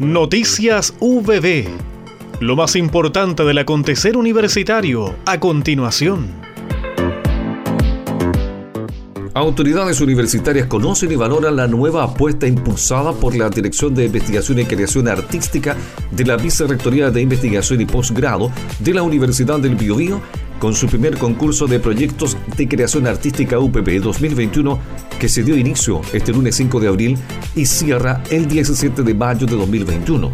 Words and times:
Noticias 0.00 0.94
VB. 0.98 1.68
Lo 2.40 2.56
más 2.56 2.74
importante 2.74 3.44
del 3.44 3.58
acontecer 3.58 4.16
universitario 4.16 5.14
a 5.26 5.38
continuación. 5.38 6.26
Autoridades 9.34 10.00
universitarias 10.00 10.68
conocen 10.68 11.12
y 11.12 11.16
valoran 11.16 11.54
la 11.54 11.66
nueva 11.66 12.04
apuesta 12.04 12.46
impulsada 12.46 13.12
por 13.12 13.36
la 13.36 13.50
Dirección 13.50 13.94
de 13.94 14.06
Investigación 14.06 14.60
y 14.60 14.64
Creación 14.64 15.06
Artística 15.06 15.76
de 16.10 16.24
la 16.24 16.38
Vicerrectoría 16.38 17.10
de 17.10 17.20
Investigación 17.20 17.82
y 17.82 17.84
Postgrado 17.84 18.50
de 18.78 18.94
la 18.94 19.02
Universidad 19.02 19.60
del 19.60 19.76
Biobío 19.76 20.22
con 20.60 20.74
su 20.74 20.86
primer 20.86 21.18
concurso 21.18 21.66
de 21.66 21.80
proyectos 21.80 22.36
de 22.56 22.68
creación 22.68 23.08
artística 23.08 23.58
UPP 23.58 23.88
2021 24.00 24.78
que 25.18 25.28
se 25.28 25.42
dio 25.42 25.56
inicio 25.56 26.02
este 26.12 26.32
lunes 26.32 26.54
5 26.54 26.78
de 26.78 26.88
abril 26.88 27.18
y 27.56 27.66
cierra 27.66 28.22
el 28.30 28.46
17 28.46 29.02
de 29.02 29.14
mayo 29.14 29.46
de 29.46 29.56
2021. 29.56 30.30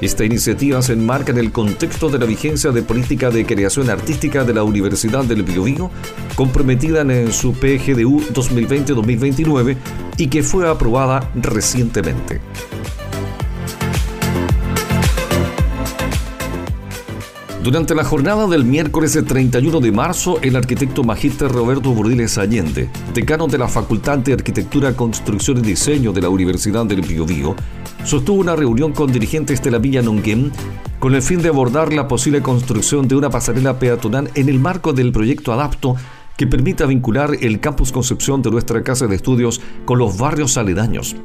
Esta 0.00 0.24
iniciativa 0.24 0.80
se 0.82 0.92
enmarca 0.92 1.32
en 1.32 1.38
el 1.38 1.52
contexto 1.52 2.08
de 2.08 2.18
la 2.18 2.26
vigencia 2.26 2.70
de 2.70 2.82
política 2.82 3.30
de 3.30 3.44
creación 3.44 3.90
artística 3.90 4.44
de 4.44 4.54
la 4.54 4.62
Universidad 4.62 5.24
del 5.24 5.42
Biobío, 5.42 5.90
comprometida 6.34 7.00
en 7.00 7.32
su 7.32 7.52
PGDU 7.52 8.20
2020-2029 8.32 9.76
y 10.16 10.28
que 10.28 10.42
fue 10.42 10.68
aprobada 10.68 11.30
recientemente. 11.34 12.40
Durante 17.66 17.96
la 17.96 18.04
jornada 18.04 18.46
del 18.46 18.64
miércoles 18.64 19.18
31 19.26 19.80
de 19.80 19.90
marzo, 19.90 20.38
el 20.40 20.54
arquitecto 20.54 21.02
magíster 21.02 21.50
Roberto 21.50 21.90
Burdiles 21.90 22.38
Allende, 22.38 22.88
decano 23.12 23.48
de 23.48 23.58
la 23.58 23.66
Facultad 23.66 24.18
de 24.18 24.34
Arquitectura, 24.34 24.94
Construcción 24.94 25.58
y 25.58 25.62
Diseño 25.62 26.12
de 26.12 26.22
la 26.22 26.28
Universidad 26.28 26.86
del 26.86 27.00
Biobío, 27.00 27.56
sostuvo 28.04 28.40
una 28.40 28.54
reunión 28.54 28.92
con 28.92 29.10
dirigentes 29.10 29.60
de 29.64 29.72
la 29.72 29.78
Villa 29.78 30.00
Nonguén 30.00 30.52
con 31.00 31.16
el 31.16 31.22
fin 31.22 31.42
de 31.42 31.48
abordar 31.48 31.92
la 31.92 32.06
posible 32.06 32.40
construcción 32.40 33.08
de 33.08 33.16
una 33.16 33.30
pasarela 33.30 33.80
peatonal 33.80 34.30
en 34.36 34.48
el 34.48 34.60
marco 34.60 34.92
del 34.92 35.10
proyecto 35.10 35.52
Adapto 35.52 35.96
que 36.36 36.46
permita 36.46 36.86
vincular 36.86 37.32
el 37.40 37.58
campus 37.58 37.90
Concepción 37.90 38.42
de 38.42 38.52
nuestra 38.52 38.84
casa 38.84 39.08
de 39.08 39.16
estudios 39.16 39.60
con 39.84 39.98
los 39.98 40.16
barrios 40.18 40.56
aledaños. 40.56 41.16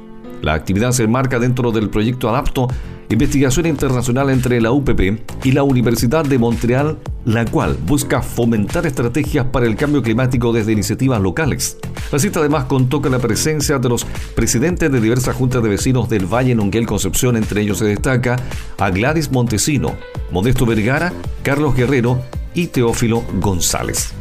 La 0.42 0.56
actividad 0.56 0.92
se 0.92 1.04
enmarca 1.04 1.38
dentro 1.38 1.72
del 1.72 1.92
proyecto 1.92 2.28
Adapto, 2.28 2.68
investigación 3.14 3.66
internacional 3.66 4.30
entre 4.30 4.62
la 4.62 4.72
UPP 4.72 5.20
y 5.44 5.52
la 5.52 5.64
Universidad 5.64 6.24
de 6.24 6.38
Montreal, 6.38 6.98
la 7.26 7.46
cual 7.46 7.78
busca 7.86 8.22
fomentar 8.22 8.86
estrategias 8.86 9.46
para 9.46 9.66
el 9.66 9.76
cambio 9.76 10.02
climático 10.02 10.54
desde 10.54 10.72
iniciativas 10.72 11.22
locales. 11.22 11.78
La 12.12 12.20
cita 12.20 12.40
además 12.40 12.66
contó 12.66 13.02
con 13.02 13.12
la 13.12 13.20
presencia 13.20 13.80
de 13.80 13.90
los 13.90 14.06
presidentes 14.36 14.92
de 14.92 15.02
diversas 15.02 15.36
juntas 15.36 15.64
de 15.64 15.70
vecinos 15.70 16.10
del 16.10 16.26
Valle 16.26 16.56
Nonguel 16.56 16.86
Concepción, 16.86 17.38
entre 17.38 17.62
ellos 17.62 17.80
se 17.80 17.86
destaca 17.86 18.38
a 18.78 18.90
Gladys 18.90 19.32
Montesino, 19.32 19.96
Modesto 20.32 20.66
Vergara, 20.66 21.14
Carlos 21.44 21.76
Guerrero 21.76 22.22
y 22.54 22.68
Teófilo 22.68 23.24
González. 23.40 24.14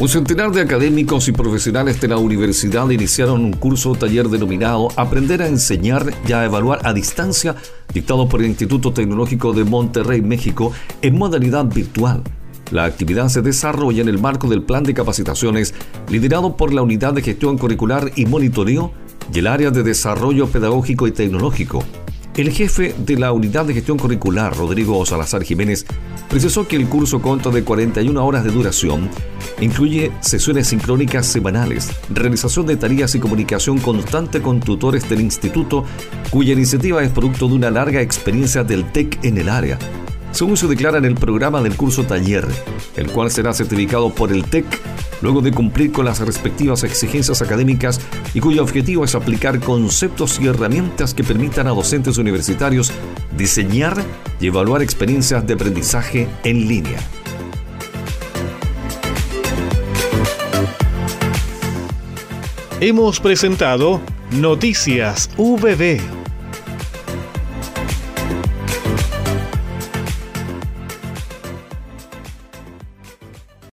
Un 0.00 0.08
centenar 0.08 0.50
de 0.50 0.62
académicos 0.62 1.28
y 1.28 1.32
profesionales 1.32 2.00
de 2.00 2.08
la 2.08 2.16
universidad 2.16 2.88
iniciaron 2.88 3.44
un 3.44 3.52
curso 3.52 3.94
taller 3.94 4.30
denominado 4.30 4.88
Aprender 4.96 5.42
a 5.42 5.46
enseñar 5.46 6.10
y 6.26 6.32
a 6.32 6.46
evaluar 6.46 6.80
a 6.84 6.94
distancia, 6.94 7.54
dictado 7.92 8.26
por 8.26 8.40
el 8.40 8.46
Instituto 8.46 8.94
Tecnológico 8.94 9.52
de 9.52 9.64
Monterrey, 9.64 10.22
México, 10.22 10.72
en 11.02 11.18
modalidad 11.18 11.66
virtual. 11.66 12.22
La 12.70 12.86
actividad 12.86 13.28
se 13.28 13.42
desarrolla 13.42 14.00
en 14.00 14.08
el 14.08 14.18
marco 14.18 14.48
del 14.48 14.62
plan 14.62 14.84
de 14.84 14.94
capacitaciones 14.94 15.74
liderado 16.08 16.56
por 16.56 16.72
la 16.72 16.80
Unidad 16.80 17.12
de 17.12 17.20
Gestión 17.20 17.58
Curricular 17.58 18.10
y 18.16 18.24
Monitoreo 18.24 18.94
y 19.34 19.40
el 19.40 19.48
área 19.48 19.70
de 19.70 19.82
Desarrollo 19.82 20.46
Pedagógico 20.46 21.08
y 21.08 21.12
Tecnológico. 21.12 21.84
El 22.36 22.52
jefe 22.52 22.94
de 22.96 23.18
la 23.18 23.32
Unidad 23.32 23.66
de 23.66 23.74
Gestión 23.74 23.98
Curricular, 23.98 24.56
Rodrigo 24.56 25.04
Salazar 25.04 25.42
Jiménez, 25.42 25.84
precisó 26.28 26.66
que 26.68 26.76
el 26.76 26.86
curso 26.86 27.20
consta 27.20 27.50
de 27.50 27.64
41 27.64 28.24
horas 28.24 28.44
de 28.44 28.52
duración, 28.52 29.10
incluye 29.60 30.12
sesiones 30.20 30.68
sincrónicas 30.68 31.26
semanales, 31.26 31.90
realización 32.08 32.66
de 32.66 32.76
tareas 32.76 33.14
y 33.16 33.20
comunicación 33.20 33.78
constante 33.78 34.40
con 34.40 34.60
tutores 34.60 35.08
del 35.08 35.20
instituto, 35.20 35.84
cuya 36.30 36.52
iniciativa 36.52 37.02
es 37.02 37.10
producto 37.10 37.48
de 37.48 37.54
una 37.54 37.70
larga 37.70 38.00
experiencia 38.00 38.62
del 38.62 38.90
TEC 38.90 39.24
en 39.24 39.38
el 39.38 39.48
área. 39.48 39.78
Según 40.32 40.56
se 40.56 40.68
declara 40.68 40.98
en 40.98 41.04
el 41.04 41.16
programa 41.16 41.60
del 41.60 41.76
curso 41.76 42.04
taller, 42.04 42.46
el 42.96 43.10
cual 43.10 43.30
será 43.30 43.52
certificado 43.52 44.10
por 44.14 44.32
el 44.32 44.44
TEC 44.44 44.64
luego 45.22 45.40
de 45.42 45.52
cumplir 45.52 45.92
con 45.92 46.04
las 46.04 46.20
respectivas 46.20 46.84
exigencias 46.84 47.42
académicas 47.42 48.00
y 48.32 48.40
cuyo 48.40 48.62
objetivo 48.62 49.04
es 49.04 49.14
aplicar 49.14 49.60
conceptos 49.60 50.40
y 50.40 50.46
herramientas 50.46 51.14
que 51.14 51.24
permitan 51.24 51.66
a 51.66 51.70
docentes 51.70 52.16
universitarios 52.16 52.92
diseñar 53.36 54.02
y 54.40 54.46
evaluar 54.46 54.82
experiencias 54.82 55.46
de 55.46 55.54
aprendizaje 55.54 56.28
en 56.44 56.68
línea. 56.68 57.00
Hemos 62.80 63.20
presentado 63.20 64.00
Noticias 64.30 65.28
VB 65.36 66.19